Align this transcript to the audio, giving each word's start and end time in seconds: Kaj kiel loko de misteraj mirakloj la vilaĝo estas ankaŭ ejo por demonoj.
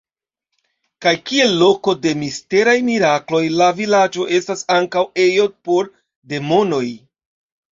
Kaj 1.05 1.11
kiel 1.31 1.51
loko 1.63 1.93
de 2.05 2.13
misteraj 2.21 2.75
mirakloj 2.89 3.43
la 3.59 3.67
vilaĝo 3.83 4.25
estas 4.41 4.65
ankaŭ 4.79 5.05
ejo 5.29 5.49
por 5.69 5.93
demonoj. 6.35 6.85